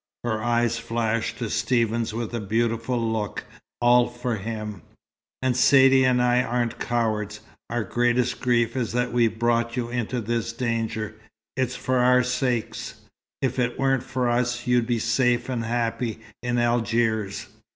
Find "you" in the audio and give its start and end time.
9.77-9.89